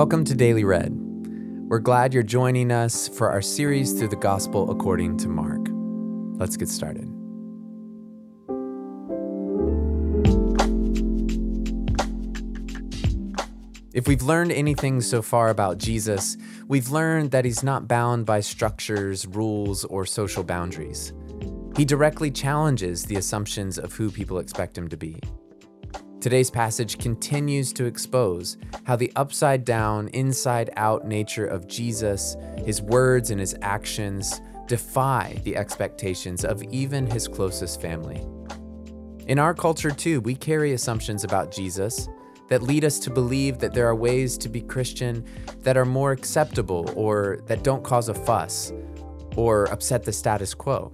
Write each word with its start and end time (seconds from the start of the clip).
Welcome 0.00 0.24
to 0.24 0.34
Daily 0.34 0.64
Read. 0.64 0.94
We're 1.68 1.78
glad 1.78 2.14
you're 2.14 2.22
joining 2.22 2.72
us 2.72 3.06
for 3.06 3.30
our 3.30 3.42
series 3.42 3.92
through 3.92 4.08
the 4.08 4.16
Gospel 4.16 4.70
according 4.70 5.18
to 5.18 5.28
Mark. 5.28 5.60
Let's 6.40 6.56
get 6.56 6.70
started. 6.70 7.04
If 13.92 14.08
we've 14.08 14.22
learned 14.22 14.52
anything 14.52 15.02
so 15.02 15.20
far 15.20 15.50
about 15.50 15.76
Jesus, 15.76 16.38
we've 16.66 16.88
learned 16.88 17.30
that 17.32 17.44
he's 17.44 17.62
not 17.62 17.86
bound 17.86 18.24
by 18.24 18.40
structures, 18.40 19.26
rules, 19.26 19.84
or 19.84 20.06
social 20.06 20.42
boundaries. 20.42 21.12
He 21.76 21.84
directly 21.84 22.30
challenges 22.30 23.04
the 23.04 23.16
assumptions 23.16 23.76
of 23.76 23.92
who 23.92 24.10
people 24.10 24.38
expect 24.38 24.78
him 24.78 24.88
to 24.88 24.96
be. 24.96 25.20
Today's 26.20 26.50
passage 26.50 26.98
continues 26.98 27.72
to 27.72 27.86
expose 27.86 28.58
how 28.84 28.94
the 28.94 29.10
upside 29.16 29.64
down, 29.64 30.08
inside 30.08 30.68
out 30.76 31.06
nature 31.06 31.46
of 31.46 31.66
Jesus, 31.66 32.36
his 32.58 32.82
words 32.82 33.30
and 33.30 33.40
his 33.40 33.56
actions, 33.62 34.42
defy 34.66 35.40
the 35.44 35.56
expectations 35.56 36.44
of 36.44 36.62
even 36.64 37.06
his 37.06 37.26
closest 37.26 37.80
family. 37.80 38.22
In 39.28 39.38
our 39.38 39.54
culture, 39.54 39.90
too, 39.90 40.20
we 40.20 40.34
carry 40.34 40.74
assumptions 40.74 41.24
about 41.24 41.50
Jesus 41.50 42.06
that 42.48 42.62
lead 42.62 42.84
us 42.84 42.98
to 42.98 43.10
believe 43.10 43.58
that 43.58 43.72
there 43.72 43.88
are 43.88 43.96
ways 43.96 44.36
to 44.38 44.50
be 44.50 44.60
Christian 44.60 45.24
that 45.62 45.78
are 45.78 45.86
more 45.86 46.12
acceptable 46.12 46.92
or 46.96 47.38
that 47.46 47.64
don't 47.64 47.82
cause 47.82 48.10
a 48.10 48.14
fuss 48.14 48.74
or 49.36 49.64
upset 49.72 50.04
the 50.04 50.12
status 50.12 50.52
quo. 50.52 50.92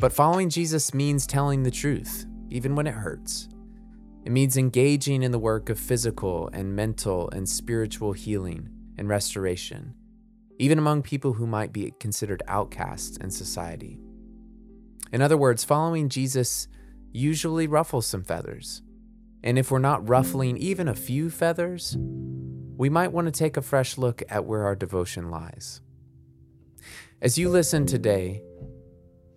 But 0.00 0.14
following 0.14 0.48
Jesus 0.48 0.94
means 0.94 1.26
telling 1.26 1.62
the 1.62 1.70
truth, 1.70 2.24
even 2.48 2.74
when 2.74 2.86
it 2.86 2.94
hurts. 2.94 3.50
It 4.28 4.32
means 4.32 4.58
engaging 4.58 5.22
in 5.22 5.32
the 5.32 5.38
work 5.38 5.70
of 5.70 5.80
physical 5.80 6.50
and 6.52 6.76
mental 6.76 7.30
and 7.30 7.48
spiritual 7.48 8.12
healing 8.12 8.68
and 8.98 9.08
restoration, 9.08 9.94
even 10.58 10.78
among 10.78 11.00
people 11.00 11.32
who 11.32 11.46
might 11.46 11.72
be 11.72 11.94
considered 11.98 12.42
outcasts 12.46 13.16
in 13.16 13.30
society. 13.30 13.98
In 15.14 15.22
other 15.22 15.38
words, 15.38 15.64
following 15.64 16.10
Jesus 16.10 16.68
usually 17.10 17.66
ruffles 17.66 18.06
some 18.06 18.22
feathers. 18.22 18.82
And 19.42 19.58
if 19.58 19.70
we're 19.70 19.78
not 19.78 20.06
ruffling 20.06 20.58
even 20.58 20.88
a 20.88 20.94
few 20.94 21.30
feathers, 21.30 21.96
we 22.76 22.90
might 22.90 23.12
want 23.12 23.28
to 23.28 23.32
take 23.32 23.56
a 23.56 23.62
fresh 23.62 23.96
look 23.96 24.22
at 24.28 24.44
where 24.44 24.64
our 24.64 24.76
devotion 24.76 25.30
lies. 25.30 25.80
As 27.22 27.38
you 27.38 27.48
listen 27.48 27.86
today, 27.86 28.42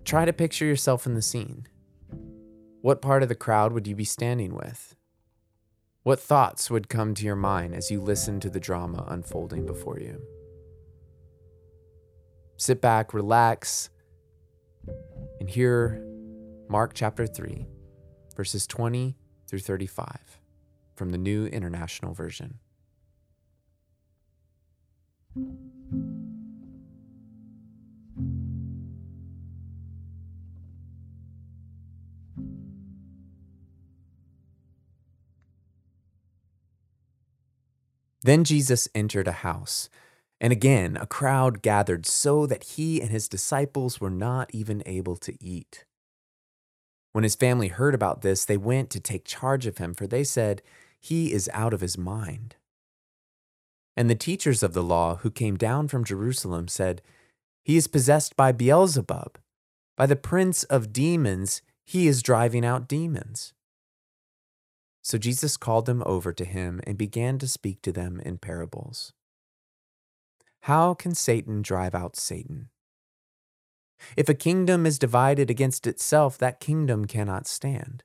try 0.03 0.25
to 0.25 0.33
picture 0.33 0.65
yourself 0.65 1.05
in 1.05 1.13
the 1.13 1.21
scene. 1.21 1.65
What 2.81 2.99
part 2.99 3.21
of 3.21 3.29
the 3.29 3.35
crowd 3.35 3.73
would 3.73 3.85
you 3.85 3.95
be 3.95 4.03
standing 4.03 4.55
with? 4.55 4.95
What 6.01 6.19
thoughts 6.19 6.71
would 6.71 6.89
come 6.89 7.13
to 7.13 7.23
your 7.23 7.35
mind 7.35 7.75
as 7.75 7.91
you 7.91 8.01
listen 8.01 8.39
to 8.39 8.49
the 8.49 8.59
drama 8.59 9.05
unfolding 9.07 9.67
before 9.67 9.99
you? 9.99 10.19
Sit 12.57 12.81
back, 12.81 13.13
relax, 13.13 13.91
and 15.39 15.47
hear 15.47 16.03
Mark 16.69 16.93
chapter 16.95 17.27
3, 17.27 17.67
verses 18.35 18.65
20 18.65 19.15
through 19.47 19.59
35 19.59 20.39
from 20.95 21.11
the 21.11 21.19
New 21.19 21.45
International 21.45 22.15
Version. 22.15 22.57
Then 38.23 38.43
Jesus 38.43 38.87
entered 38.93 39.27
a 39.27 39.31
house, 39.31 39.89
and 40.39 40.53
again 40.53 40.97
a 40.97 41.07
crowd 41.07 41.61
gathered 41.61 42.05
so 42.05 42.45
that 42.45 42.63
he 42.63 43.01
and 43.01 43.09
his 43.09 43.27
disciples 43.27 43.99
were 43.99 44.11
not 44.11 44.49
even 44.53 44.83
able 44.85 45.15
to 45.17 45.35
eat. 45.43 45.85
When 47.13 47.23
his 47.23 47.35
family 47.35 47.67
heard 47.67 47.93
about 47.93 48.21
this, 48.21 48.45
they 48.45 48.57
went 48.57 48.89
to 48.91 48.99
take 48.99 49.25
charge 49.25 49.65
of 49.65 49.77
him, 49.79 49.93
for 49.93 50.07
they 50.07 50.23
said, 50.23 50.61
He 50.99 51.33
is 51.33 51.49
out 51.53 51.73
of 51.73 51.81
his 51.81 51.97
mind. 51.97 52.55
And 53.97 54.09
the 54.09 54.15
teachers 54.15 54.63
of 54.63 54.73
the 54.73 54.83
law 54.83 55.17
who 55.17 55.29
came 55.29 55.57
down 55.57 55.87
from 55.87 56.05
Jerusalem 56.05 56.67
said, 56.67 57.01
He 57.63 57.75
is 57.75 57.87
possessed 57.87 58.37
by 58.37 58.51
Beelzebub. 58.51 59.37
By 59.97 60.05
the 60.05 60.15
prince 60.15 60.63
of 60.63 60.93
demons, 60.93 61.61
he 61.83 62.07
is 62.07 62.23
driving 62.23 62.65
out 62.65 62.87
demons. 62.87 63.53
So 65.01 65.17
Jesus 65.17 65.57
called 65.57 65.85
them 65.85 66.03
over 66.05 66.31
to 66.33 66.45
him 66.45 66.79
and 66.85 66.97
began 66.97 67.39
to 67.39 67.47
speak 67.47 67.81
to 67.81 67.91
them 67.91 68.19
in 68.19 68.37
parables. 68.37 69.13
How 70.61 70.93
can 70.93 71.15
Satan 71.15 71.63
drive 71.63 71.95
out 71.95 72.15
Satan? 72.15 72.69
If 74.15 74.29
a 74.29 74.35
kingdom 74.35 74.85
is 74.85 74.99
divided 74.99 75.49
against 75.49 75.87
itself, 75.87 76.37
that 76.37 76.59
kingdom 76.59 77.05
cannot 77.05 77.47
stand. 77.47 78.03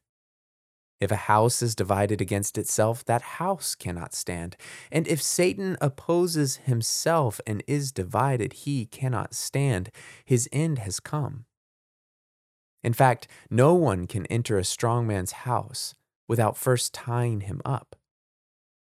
If 0.99 1.11
a 1.11 1.17
house 1.17 1.61
is 1.61 1.75
divided 1.75 2.23
against 2.23 2.57
itself, 2.57 3.05
that 3.05 3.21
house 3.23 3.75
cannot 3.75 4.15
stand. 4.15 4.57
And 4.91 5.07
if 5.07 5.23
Satan 5.23 5.77
opposes 5.83 6.57
himself 6.57 7.41
and 7.47 7.63
is 7.67 7.93
divided, 7.93 8.55
he 8.55 8.87
cannot 8.87 9.35
stand. 9.35 9.91
His 10.25 10.49
end 10.53 10.79
has 10.79 11.01
come. 11.01 11.45
In 12.83 12.95
fact, 12.95 13.29
no 13.51 13.75
one 13.75 14.07
can 14.07 14.25
enter 14.27 14.57
a 14.57 14.65
strong 14.65 15.07
man's 15.07 15.33
house 15.33 15.95
without 16.29 16.57
first 16.57 16.93
tying 16.93 17.43
him 17.43 17.61
up. 17.65 17.97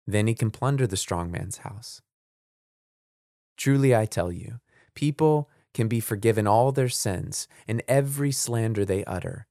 Then 0.07 0.27
he 0.27 0.33
can 0.33 0.51
plunder 0.51 0.87
the 0.87 0.97
strong 0.97 1.31
man's 1.31 1.59
house. 1.59 2.01
Truly, 3.57 3.95
I 3.95 4.05
tell 4.05 4.31
you, 4.31 4.59
people 4.95 5.49
can 5.73 5.87
be 5.87 5.99
forgiven 5.99 6.47
all 6.47 6.71
their 6.71 6.89
sins 6.89 7.47
and 7.67 7.83
every 7.87 8.31
slander 8.31 8.83
they 8.83 9.05
utter. 9.05 9.47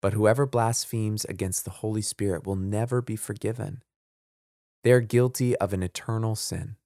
But 0.00 0.12
whoever 0.12 0.46
blasphemes 0.46 1.24
against 1.24 1.64
the 1.64 1.70
Holy 1.70 2.02
Spirit 2.02 2.46
will 2.46 2.56
never 2.56 3.02
be 3.02 3.16
forgiven. 3.16 3.82
They 4.82 4.92
are 4.92 5.00
guilty 5.00 5.56
of 5.56 5.72
an 5.72 5.82
eternal 5.82 6.36
sin. 6.36 6.76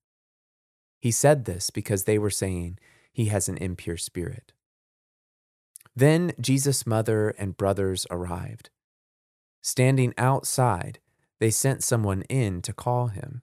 He 1.00 1.10
said 1.10 1.44
this 1.44 1.70
because 1.70 2.04
they 2.04 2.18
were 2.18 2.30
saying 2.30 2.78
he 3.12 3.26
has 3.26 3.48
an 3.48 3.56
impure 3.58 3.96
spirit. 3.96 4.52
Then 5.94 6.32
Jesus' 6.40 6.86
mother 6.86 7.30
and 7.30 7.56
brothers 7.56 8.06
arrived. 8.10 8.70
Standing 9.62 10.14
outside, 10.16 11.00
they 11.40 11.50
sent 11.50 11.84
someone 11.84 12.22
in 12.22 12.62
to 12.62 12.72
call 12.72 13.08
him. 13.08 13.42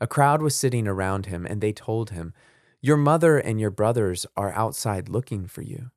A 0.00 0.06
crowd 0.06 0.40
was 0.40 0.54
sitting 0.54 0.88
around 0.88 1.26
him, 1.26 1.46
and 1.46 1.60
they 1.60 1.72
told 1.72 2.10
him, 2.10 2.32
Your 2.80 2.96
mother 2.96 3.38
and 3.38 3.60
your 3.60 3.70
brothers 3.70 4.26
are 4.36 4.52
outside 4.52 5.08
looking 5.08 5.46
for 5.46 5.62
you. 5.62 5.90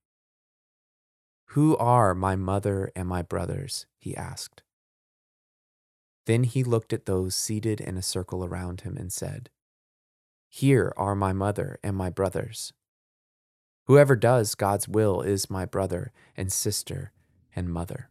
Who 1.47 1.77
are 1.77 2.13
my 2.13 2.35
mother 2.35 2.91
and 2.95 3.07
my 3.07 3.21
brothers? 3.21 3.85
he 3.97 4.15
asked. 4.17 4.63
Then 6.25 6.43
he 6.43 6.63
looked 6.63 6.93
at 6.93 7.05
those 7.05 7.35
seated 7.35 7.79
in 7.79 7.97
a 7.97 8.01
circle 8.01 8.43
around 8.43 8.81
him 8.81 8.97
and 8.97 9.11
said, 9.11 9.49
Here 10.49 10.93
are 10.97 11.15
my 11.15 11.33
mother 11.33 11.79
and 11.83 11.95
my 11.95 12.09
brothers. 12.09 12.73
Whoever 13.85 14.15
does 14.15 14.55
God's 14.55 14.87
will 14.87 15.21
is 15.21 15.49
my 15.49 15.65
brother 15.65 16.11
and 16.35 16.51
sister 16.51 17.11
and 17.55 17.69
mother. 17.69 18.09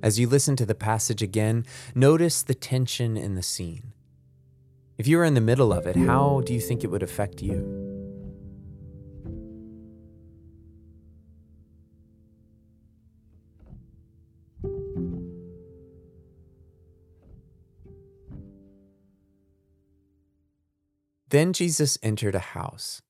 As 0.00 0.18
you 0.18 0.28
listen 0.28 0.54
to 0.56 0.66
the 0.66 0.76
passage 0.76 1.22
again, 1.22 1.66
notice 1.94 2.42
the 2.42 2.54
tension 2.54 3.16
in 3.16 3.34
the 3.34 3.42
scene. 3.42 3.92
If 4.96 5.08
you 5.08 5.16
were 5.16 5.24
in 5.24 5.34
the 5.34 5.40
middle 5.40 5.72
of 5.72 5.86
it, 5.86 5.96
how 5.96 6.42
do 6.44 6.54
you 6.54 6.60
think 6.60 6.84
it 6.84 6.88
would 6.88 7.02
affect 7.02 7.42
you? 7.42 7.88
Then 21.30 21.52
Jesus 21.52 21.98
entered 22.02 22.34
a 22.34 22.38
house. 22.38 23.02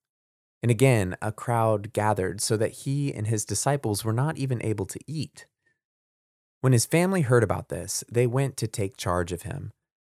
And 0.63 0.71
again, 0.71 1.17
a 1.23 1.31
crowd 1.31 1.93
gathered 1.93 2.41
so 2.41 2.57
that 2.57 2.73
he 2.73 3.15
and 3.15 3.27
his 3.27 3.45
disciples 3.45 4.05
were 4.05 4.13
not 4.13 4.39
even 4.39 4.61
able 4.63 4.87
to 4.87 4.99
eat. 5.07 5.47
When 6.61 6.73
his 6.73 6.87
family 6.87 7.23
heard 7.23 7.45
about 7.45 7.69
this, 7.69 8.03
they 8.11 8.27
went 8.27 8.57
to 8.57 8.67
take 8.67 8.97
charge 8.97 9.33
of 9.33 9.43
him, 9.43 9.71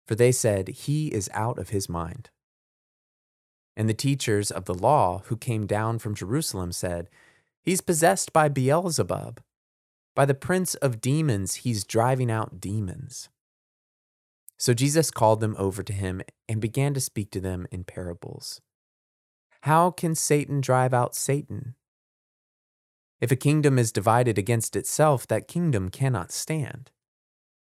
for 0.08 0.16
they 0.16 0.32
said, 0.32 0.70
He 0.70 1.08
is 1.08 1.30
out 1.34 1.58
of 1.58 1.70
his 1.70 1.90
mind. 1.90 2.30
And 3.76 3.90
the 3.90 3.94
teachers 3.94 4.52
of 4.52 4.66
the 4.66 4.74
law 4.74 5.24
who 5.26 5.38
came 5.38 5.66
down 5.66 6.00
from 6.00 6.16
Jerusalem 6.16 6.72
said, 6.72 7.10
He's 7.62 7.82
possessed 7.82 8.32
by 8.32 8.48
Beelzebub. 8.48 9.42
By 10.16 10.26
the 10.26 10.34
prince 10.34 10.76
of 10.76 11.02
demons, 11.02 11.56
he's 11.56 11.84
driving 11.84 12.32
out 12.32 12.62
demons. 12.62 13.28
So 14.58 14.74
Jesus 14.74 15.12
called 15.12 15.42
them 15.42 15.56
over 15.58 15.84
to 15.84 15.92
him 15.92 16.22
and 16.48 16.62
began 16.62 16.94
to 16.94 17.02
speak 17.02 17.32
to 17.32 17.42
them 17.42 17.68
in 17.72 17.84
parables. 17.84 18.62
How 19.64 19.92
can 19.92 20.16
Satan 20.16 20.62
drive 20.62 20.94
out 20.94 21.16
Satan? 21.16 21.76
If 23.22 23.32
a 23.32 23.36
kingdom 23.36 23.80
is 23.80 23.92
divided 23.92 24.38
against 24.38 24.76
itself, 24.76 25.26
that 25.28 25.48
kingdom 25.48 25.90
cannot 25.90 26.32
stand. 26.32 26.92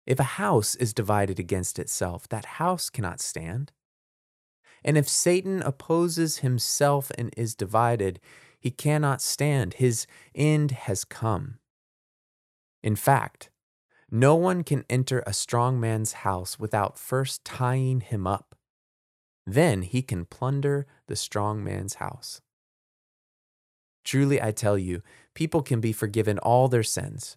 If 0.06 0.20
a 0.20 0.34
house 0.40 0.74
is 0.74 0.92
divided 0.92 1.38
against 1.38 1.78
itself, 1.78 2.28
that 2.28 2.44
house 2.44 2.90
cannot 2.90 3.20
stand. 3.20 3.72
And 4.84 4.96
if 4.96 5.08
Satan 5.08 5.62
opposes 5.62 6.38
himself 6.38 7.10
and 7.16 7.32
is 7.36 7.54
divided, 7.54 8.20
he 8.58 8.70
cannot 8.70 9.22
stand. 9.22 9.74
His 9.74 10.06
end 10.34 10.70
has 10.72 11.04
come. 11.04 11.58
In 12.82 12.96
fact, 12.96 13.50
no 14.10 14.34
one 14.34 14.64
can 14.64 14.84
enter 14.90 15.22
a 15.26 15.32
strong 15.32 15.78
man's 15.78 16.12
house 16.12 16.58
without 16.58 16.98
first 16.98 17.44
tying 17.44 18.00
him 18.00 18.26
up. 18.26 18.54
Then 19.46 19.82
he 19.82 20.02
can 20.02 20.24
plunder 20.24 20.86
the 21.06 21.16
strong 21.16 21.62
man's 21.62 21.94
house. 21.94 22.40
Truly, 24.04 24.40
I 24.40 24.50
tell 24.50 24.78
you, 24.78 25.02
people 25.34 25.62
can 25.62 25.80
be 25.80 25.92
forgiven 25.92 26.38
all 26.38 26.68
their 26.68 26.82
sins 26.82 27.36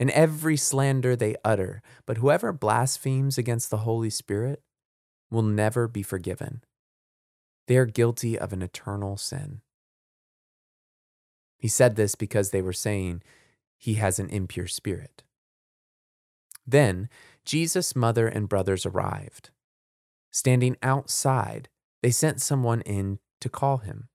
and 0.00 0.10
every 0.12 0.56
slander 0.56 1.14
they 1.14 1.36
utter, 1.44 1.82
but 2.06 2.16
whoever 2.16 2.54
blasphemes 2.54 3.36
against 3.36 3.68
the 3.68 3.78
Holy 3.78 4.08
Spirit 4.08 4.62
will 5.30 5.42
never 5.42 5.86
be 5.86 6.02
forgiven. 6.02 6.64
They 7.68 7.76
are 7.76 7.86
guilty 7.86 8.38
of 8.38 8.54
an 8.54 8.62
eternal 8.62 9.18
sin. 9.18 9.60
He 11.58 11.68
said 11.68 11.96
this 11.96 12.14
because 12.14 12.50
they 12.50 12.62
were 12.62 12.72
saying 12.72 13.22
he 13.76 13.94
has 13.94 14.18
an 14.18 14.30
impure 14.30 14.66
spirit. 14.66 15.22
Then 16.66 17.10
Jesus' 17.44 17.94
mother 17.94 18.26
and 18.26 18.48
brothers 18.48 18.86
arrived. 18.86 19.50
Standing 20.30 20.76
outside, 20.82 21.68
they 22.02 22.10
sent 22.10 22.40
someone 22.40 22.80
in 22.82 23.18
to 23.42 23.50
call 23.50 23.78
him. 23.78 24.08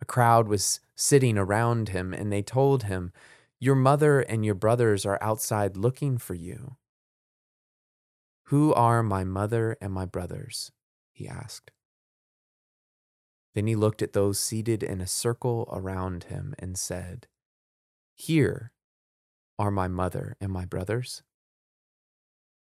A 0.00 0.04
crowd 0.04 0.48
was 0.48 0.80
sitting 0.96 1.36
around 1.36 1.90
him, 1.90 2.12
and 2.12 2.32
they 2.32 2.42
told 2.42 2.84
him, 2.84 3.12
Your 3.58 3.74
mother 3.74 4.20
and 4.20 4.44
your 4.44 4.54
brothers 4.54 5.04
are 5.04 5.18
outside 5.20 5.76
looking 5.76 6.18
for 6.18 6.34
you. 6.34 6.76
Who 8.44 8.72
are 8.74 9.02
my 9.02 9.24
mother 9.24 9.76
and 9.80 9.92
my 9.92 10.06
brothers? 10.06 10.72
he 11.12 11.28
asked. 11.28 11.70
Then 13.54 13.66
he 13.66 13.76
looked 13.76 14.00
at 14.00 14.12
those 14.12 14.38
seated 14.38 14.82
in 14.82 15.00
a 15.00 15.06
circle 15.06 15.68
around 15.72 16.24
him 16.24 16.54
and 16.58 16.78
said, 16.78 17.26
Here 18.14 18.72
are 19.58 19.70
my 19.70 19.88
mother 19.88 20.36
and 20.40 20.50
my 20.52 20.64
brothers. 20.64 21.22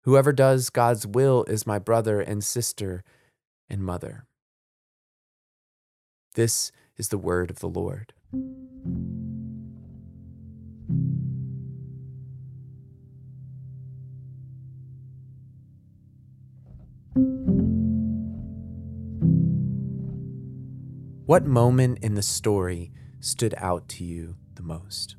Whoever 0.03 0.31
does 0.31 0.69
God's 0.69 1.05
will 1.07 1.43
is 1.45 1.65
my 1.65 1.79
brother 1.79 2.21
and 2.21 2.43
sister 2.43 3.03
and 3.69 3.83
mother. 3.83 4.27
This 6.35 6.71
is 6.97 7.09
the 7.09 7.17
word 7.17 7.49
of 7.49 7.59
the 7.59 7.69
Lord. 7.69 8.13
What 21.25 21.45
moment 21.45 21.99
in 22.03 22.13
the 22.13 22.21
story 22.21 22.91
stood 23.19 23.55
out 23.57 23.89
to 23.89 24.03
you 24.03 24.35
the 24.53 24.61
most? 24.61 25.15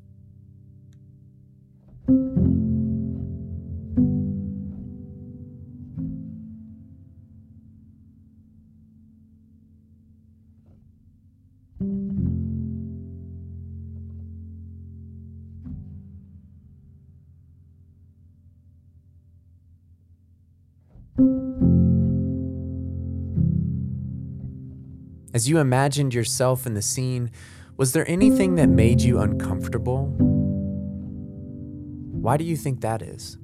As 25.37 25.47
you 25.51 25.59
imagined 25.59 26.15
yourself 26.15 26.65
in 26.67 26.73
the 26.73 26.81
scene, 26.81 27.31
was 27.77 27.93
there 27.93 28.11
anything 28.11 28.55
that 28.55 28.71
made 28.71 29.03
you 29.03 29.19
uncomfortable? 29.19 30.07
Why 32.23 32.39
do 32.39 32.45
you 32.45 32.57
think 32.57 32.81
that 32.81 33.03
is? 33.03 33.37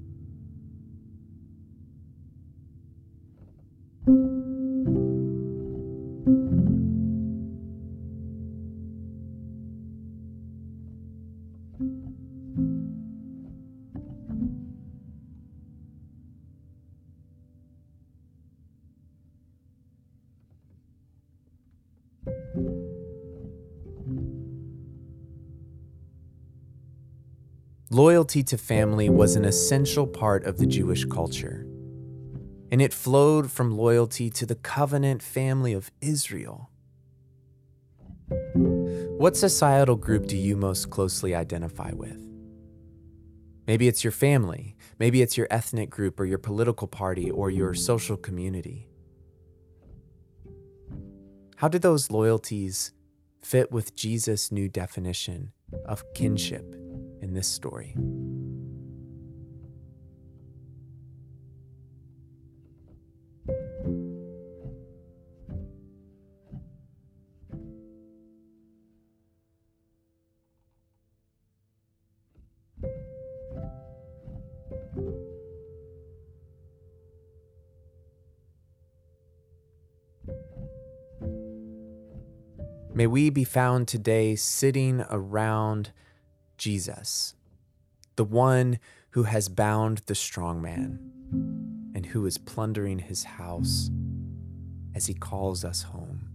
Loyalty 27.90 28.42
to 28.42 28.58
family 28.58 29.08
was 29.08 29.36
an 29.36 29.44
essential 29.44 30.06
part 30.06 30.44
of 30.44 30.58
the 30.58 30.66
Jewish 30.66 31.04
culture, 31.04 31.66
and 32.70 32.82
it 32.82 32.92
flowed 32.92 33.50
from 33.50 33.76
loyalty 33.76 34.28
to 34.30 34.46
the 34.46 34.54
covenant 34.54 35.22
family 35.22 35.72
of 35.72 35.90
Israel. 36.00 36.70
What 38.54 39.36
societal 39.36 39.96
group 39.96 40.26
do 40.26 40.36
you 40.36 40.56
most 40.56 40.90
closely 40.90 41.34
identify 41.34 41.92
with? 41.92 42.18
Maybe 43.66 43.88
it's 43.88 44.04
your 44.04 44.10
family, 44.10 44.76
maybe 44.98 45.22
it's 45.22 45.36
your 45.36 45.46
ethnic 45.50 45.88
group 45.88 46.18
or 46.18 46.24
your 46.24 46.38
political 46.38 46.88
party 46.88 47.30
or 47.30 47.50
your 47.50 47.74
social 47.74 48.16
community. 48.16 48.88
How 51.62 51.68
do 51.68 51.78
those 51.78 52.10
loyalties 52.10 52.92
fit 53.40 53.70
with 53.70 53.94
Jesus' 53.94 54.50
new 54.50 54.68
definition 54.68 55.52
of 55.86 56.02
kinship 56.12 56.74
in 57.20 57.34
this 57.34 57.46
story. 57.46 57.94
May 82.94 83.06
we 83.06 83.30
be 83.30 83.44
found 83.44 83.88
today 83.88 84.36
sitting 84.36 85.02
around 85.08 85.92
Jesus, 86.58 87.34
the 88.16 88.24
one 88.24 88.78
who 89.10 89.22
has 89.22 89.48
bound 89.48 90.02
the 90.04 90.14
strong 90.14 90.60
man 90.60 90.98
and 91.94 92.04
who 92.04 92.26
is 92.26 92.36
plundering 92.36 92.98
his 92.98 93.24
house 93.24 93.90
as 94.94 95.06
he 95.06 95.14
calls 95.14 95.64
us 95.64 95.84
home, 95.84 96.28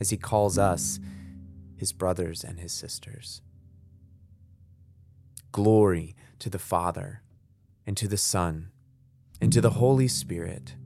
as 0.00 0.08
he 0.08 0.16
calls 0.16 0.56
us 0.56 1.00
his 1.76 1.92
brothers 1.92 2.44
and 2.44 2.60
his 2.60 2.72
sisters. 2.72 3.42
Glory 5.52 6.16
to 6.38 6.48
the 6.48 6.58
Father, 6.58 7.22
and 7.86 7.94
to 7.98 8.08
the 8.08 8.16
Son, 8.16 8.70
and 9.38 9.52
to 9.52 9.60
the 9.60 9.70
Holy 9.70 10.08
Spirit, 10.08 10.76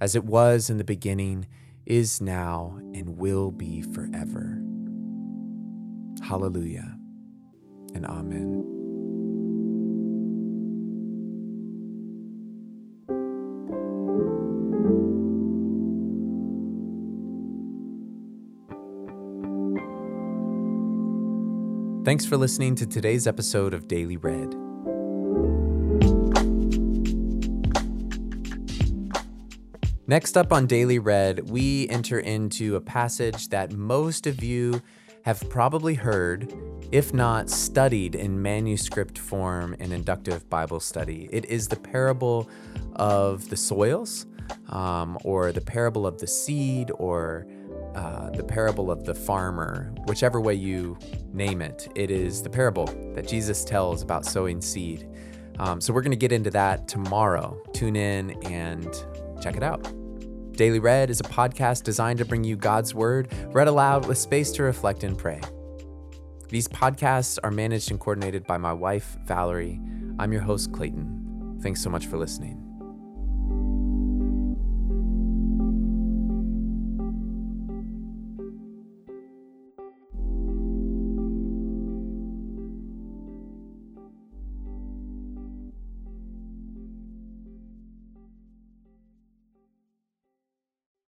as 0.00 0.16
it 0.16 0.24
was 0.24 0.68
in 0.68 0.78
the 0.78 0.84
beginning, 0.84 1.46
is 1.90 2.20
now, 2.20 2.78
and 2.94 3.18
will 3.18 3.50
be 3.50 3.82
forever. 3.82 4.62
Hallelujah 6.22 6.96
and 7.94 8.06
Amen. 8.06 8.64
Thanks 22.04 22.24
for 22.24 22.36
listening 22.36 22.76
to 22.76 22.86
today's 22.86 23.26
episode 23.26 23.74
of 23.74 23.88
Daily 23.88 24.16
Read. 24.16 24.69
Next 30.10 30.36
up 30.36 30.52
on 30.52 30.66
Daily 30.66 30.98
Read, 30.98 31.50
we 31.50 31.88
enter 31.88 32.18
into 32.18 32.74
a 32.74 32.80
passage 32.80 33.48
that 33.50 33.70
most 33.70 34.26
of 34.26 34.42
you 34.42 34.82
have 35.24 35.48
probably 35.48 35.94
heard, 35.94 36.52
if 36.90 37.14
not 37.14 37.48
studied 37.48 38.16
in 38.16 38.42
manuscript 38.42 39.16
form 39.16 39.76
in 39.78 39.92
inductive 39.92 40.50
Bible 40.50 40.80
study. 40.80 41.28
It 41.30 41.44
is 41.44 41.68
the 41.68 41.76
parable 41.76 42.50
of 42.96 43.48
the 43.50 43.56
soils, 43.56 44.26
um, 44.70 45.16
or 45.22 45.52
the 45.52 45.60
parable 45.60 46.08
of 46.08 46.18
the 46.18 46.26
seed, 46.26 46.90
or 46.98 47.46
uh, 47.94 48.30
the 48.30 48.42
parable 48.42 48.90
of 48.90 49.04
the 49.04 49.14
farmer, 49.14 49.94
whichever 50.08 50.40
way 50.40 50.54
you 50.54 50.98
name 51.32 51.62
it. 51.62 51.86
It 51.94 52.10
is 52.10 52.42
the 52.42 52.50
parable 52.50 52.86
that 53.14 53.28
Jesus 53.28 53.64
tells 53.64 54.02
about 54.02 54.26
sowing 54.26 54.60
seed. 54.60 55.08
Um, 55.60 55.80
so 55.80 55.92
we're 55.92 56.02
going 56.02 56.10
to 56.10 56.16
get 56.16 56.32
into 56.32 56.50
that 56.50 56.88
tomorrow. 56.88 57.62
Tune 57.72 57.94
in 57.94 58.30
and 58.42 58.92
check 59.40 59.56
it 59.56 59.62
out. 59.62 59.99
Daily 60.60 60.78
Read 60.78 61.08
is 61.08 61.20
a 61.20 61.22
podcast 61.22 61.84
designed 61.84 62.18
to 62.18 62.26
bring 62.26 62.44
you 62.44 62.54
God's 62.54 62.94
Word 62.94 63.32
read 63.46 63.66
aloud 63.66 64.04
with 64.04 64.18
space 64.18 64.52
to 64.52 64.62
reflect 64.62 65.04
and 65.04 65.16
pray. 65.16 65.40
These 66.50 66.68
podcasts 66.68 67.38
are 67.42 67.50
managed 67.50 67.90
and 67.90 67.98
coordinated 67.98 68.46
by 68.46 68.58
my 68.58 68.74
wife, 68.74 69.16
Valerie. 69.24 69.80
I'm 70.18 70.34
your 70.34 70.42
host, 70.42 70.70
Clayton. 70.70 71.60
Thanks 71.62 71.82
so 71.82 71.88
much 71.88 72.08
for 72.08 72.18
listening. 72.18 72.69